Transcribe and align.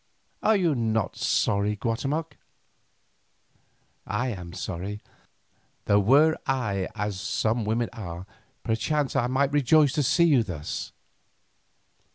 Are 0.41 0.57
you 0.57 0.73
not 0.73 1.15
sorry, 1.15 1.75
Guatemoc? 1.75 2.35
I 4.07 4.29
am 4.29 4.51
sorry, 4.51 4.99
though 5.85 5.99
were 5.99 6.37
I 6.47 6.87
as 6.95 7.19
some 7.21 7.65
women 7.65 7.89
are, 7.93 8.25
perchance 8.63 9.15
I 9.15 9.27
might 9.27 9.53
rejoice 9.53 9.93
to 9.93 10.01
see 10.01 10.23
you 10.25 10.41
thus." 10.41 10.91